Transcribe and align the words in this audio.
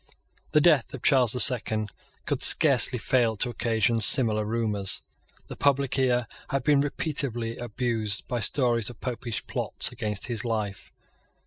The 0.53 0.61
death 0.61 0.95
of 0.95 1.03
Charles 1.03 1.33
the 1.33 1.39
Second 1.39 1.91
could 2.25 2.41
scarcely 2.41 2.97
fail 2.97 3.35
to 3.35 3.51
occasion 3.51 4.01
similar 4.01 4.43
rumours. 4.45 5.03
The 5.45 5.55
public 5.55 5.95
ear 5.99 6.25
had 6.49 6.63
been 6.63 6.81
repeatedly 6.81 7.57
abused 7.57 8.27
by 8.27 8.39
stories 8.39 8.89
of 8.89 8.99
Popish 8.99 9.45
plots 9.45 9.91
against 9.91 10.25
his 10.25 10.43
life. 10.43 10.91